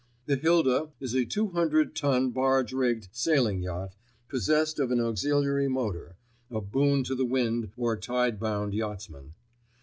[0.25, 3.93] The Hilda is a 200 ton barge rigged, sailing yacht,
[4.29, 6.15] possessed of an auxiliary motor;
[6.49, 9.35] a boon to the wind or tide bound yachtsman.